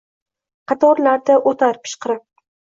Qatorlarda 0.71 1.35
oʼtar 1.53 1.79
pishqirib. 1.85 2.25